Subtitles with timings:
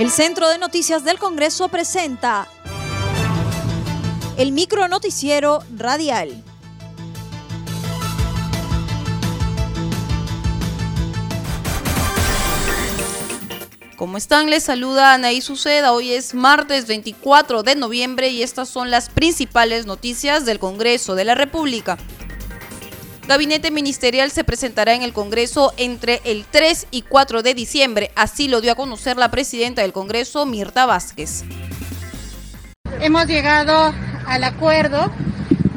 [0.00, 2.48] El Centro de Noticias del Congreso presenta
[4.38, 6.42] el micro noticiero radial.
[13.96, 14.48] ¿Cómo están?
[14.48, 15.92] Les saluda Anaí Suceda.
[15.92, 21.26] Hoy es martes 24 de noviembre y estas son las principales noticias del Congreso de
[21.26, 21.98] la República.
[23.30, 28.10] Gabinete ministerial se presentará en el Congreso entre el 3 y 4 de diciembre.
[28.16, 31.44] Así lo dio a conocer la presidenta del Congreso, Mirta Vázquez.
[33.00, 33.94] Hemos llegado
[34.26, 35.12] al acuerdo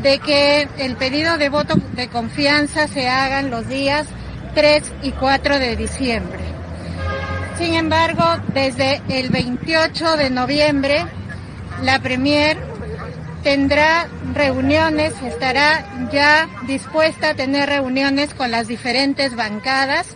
[0.02, 4.08] de que el pedido de voto de confianza se haga en los días
[4.56, 6.40] 3 y 4 de diciembre.
[7.60, 8.24] Sin embargo,
[8.56, 11.06] desde el 28 de noviembre,
[11.84, 12.73] la Premier
[13.44, 20.08] tendrá reuniones, estará ya dispuesta a tener reuniones con las diferentes bancadas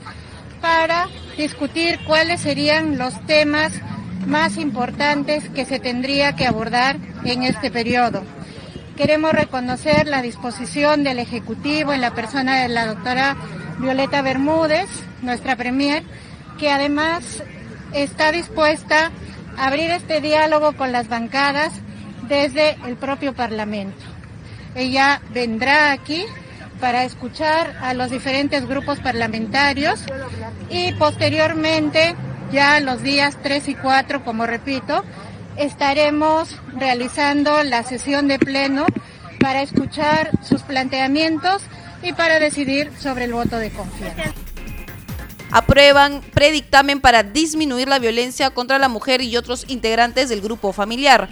[0.62, 3.74] para discutir cuáles serían los temas
[4.26, 8.24] más importantes que se tendría que abordar en este periodo.
[8.96, 13.36] Queremos reconocer la disposición del Ejecutivo en la persona de la doctora
[13.78, 14.90] Violeta Bermúdez,
[15.22, 16.04] nuestra Premier,
[16.58, 17.44] que además
[17.94, 19.12] está dispuesta
[19.58, 21.74] a abrir este diálogo con las bancadas
[22.28, 24.04] desde el propio Parlamento.
[24.76, 26.26] Ella vendrá aquí
[26.80, 30.04] para escuchar a los diferentes grupos parlamentarios
[30.70, 32.16] y posteriormente,
[32.52, 35.04] ya los días 3 y 4, como repito,
[35.58, 38.86] estaremos realizando la sesión de pleno
[39.40, 41.64] para escuchar sus planteamientos
[42.04, 44.34] y para decidir sobre el voto de confianza.
[45.50, 51.30] Aprueban predictamen para disminuir la violencia contra la mujer y otros integrantes del grupo familiar.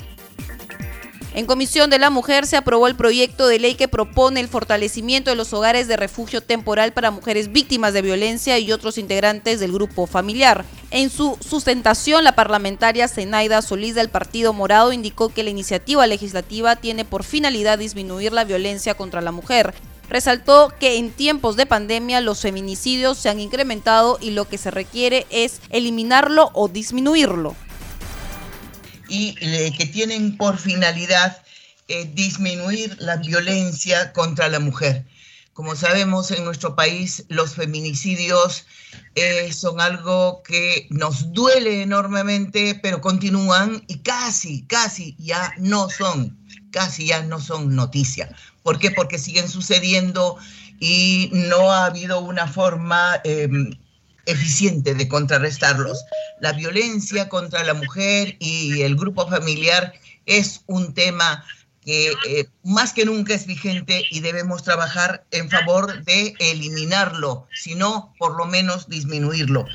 [1.36, 5.31] En Comisión de la Mujer se aprobó el proyecto de ley que propone el fortalecimiento
[5.31, 9.73] de los hogares de refugio temporal para mujeres víctimas de violencia y otros integrantes del
[9.73, 10.63] grupo familiar.
[10.91, 16.78] En su sustentación, la parlamentaria Zenaida Solís del Partido Morado indicó que la iniciativa legislativa
[16.78, 19.74] tiene por finalidad disminuir la violencia contra la mujer.
[20.07, 24.72] Resaltó que en tiempos de pandemia los feminicidios se han incrementado y lo que se
[24.72, 27.57] requiere es eliminarlo o disminuirlo
[29.07, 29.35] y
[29.77, 31.41] que tienen por finalidad
[31.88, 35.05] eh, disminuir la violencia contra la mujer.
[35.53, 38.65] Como sabemos, en nuestro país los feminicidios
[39.13, 46.35] eh, son algo que nos duele enormemente, pero continúan y casi, casi ya no son,
[46.71, 48.35] casi ya no son noticia.
[48.63, 48.89] ¿Por qué?
[48.89, 50.38] Porque siguen sucediendo
[50.79, 53.77] y no ha habido una forma em,
[54.25, 56.03] eficiente de contrarrestarlos.
[56.40, 59.94] La violencia contra la mujer y el grupo familiar
[60.25, 61.44] es un tema
[61.86, 68.13] que eh, más que nunca es vigente y debemos trabajar en favor de eliminarlo, sino
[68.18, 69.66] por lo menos disminuirlo.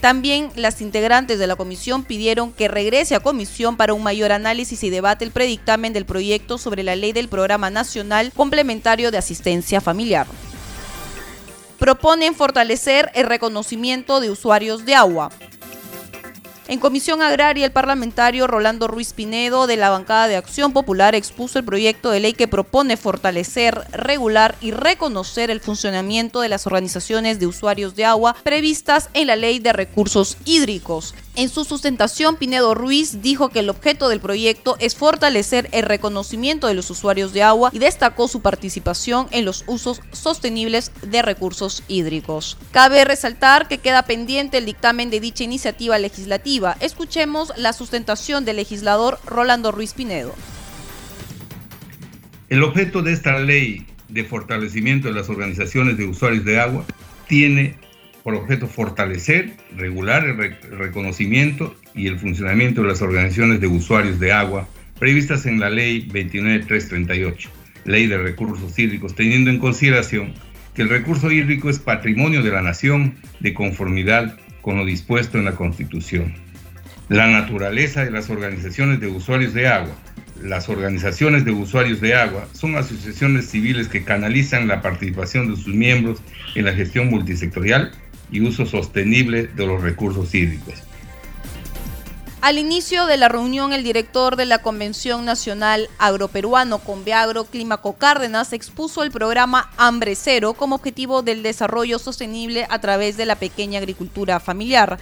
[0.00, 4.82] También las integrantes de la comisión pidieron que regrese a comisión para un mayor análisis
[4.82, 9.80] y debate el predictamen del proyecto sobre la ley del Programa Nacional Complementario de Asistencia
[9.80, 10.26] Familiar
[11.82, 15.30] proponen fortalecer el reconocimiento de usuarios de agua.
[16.68, 21.58] En Comisión Agraria, el parlamentario Rolando Ruiz Pinedo de la bancada de Acción Popular expuso
[21.58, 27.40] el proyecto de ley que propone fortalecer, regular y reconocer el funcionamiento de las organizaciones
[27.40, 31.16] de usuarios de agua previstas en la Ley de Recursos Hídricos.
[31.34, 36.66] En su sustentación, Pinedo Ruiz dijo que el objeto del proyecto es fortalecer el reconocimiento
[36.66, 41.84] de los usuarios de agua y destacó su participación en los usos sostenibles de recursos
[41.88, 42.58] hídricos.
[42.70, 46.76] Cabe resaltar que queda pendiente el dictamen de dicha iniciativa legislativa.
[46.80, 50.34] Escuchemos la sustentación del legislador Rolando Ruiz Pinedo.
[52.50, 56.84] El objeto de esta ley de fortalecimiento de las organizaciones de usuarios de agua
[57.26, 57.78] tiene
[58.22, 64.32] por objeto fortalecer, regular el reconocimiento y el funcionamiento de las organizaciones de usuarios de
[64.32, 64.68] agua
[64.98, 67.50] previstas en la Ley 29338,
[67.86, 70.32] Ley de Recursos Hídricos, teniendo en consideración
[70.74, 75.44] que el recurso hídrico es patrimonio de la nación de conformidad con lo dispuesto en
[75.44, 76.34] la Constitución.
[77.08, 79.94] La naturaleza de las organizaciones de usuarios de agua.
[80.40, 85.74] Las organizaciones de usuarios de agua son asociaciones civiles que canalizan la participación de sus
[85.74, 86.22] miembros
[86.54, 87.92] en la gestión multisectorial
[88.32, 90.74] y uso sostenible de los recursos hídricos.
[92.42, 98.52] Al inicio de la reunión, el director de la Convención Nacional Agroperuano Conveagro, Clímaco Cárdenas,
[98.52, 103.78] expuso el programa Hambre Cero como objetivo del desarrollo sostenible a través de la pequeña
[103.78, 104.98] agricultura familiar.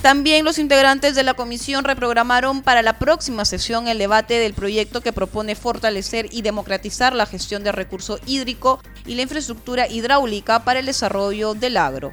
[0.00, 5.00] También los integrantes de la comisión reprogramaron para la próxima sesión el debate del proyecto
[5.00, 10.78] que propone fortalecer y democratizar la gestión de recurso hídrico y la infraestructura hidráulica para
[10.78, 12.12] el desarrollo del agro.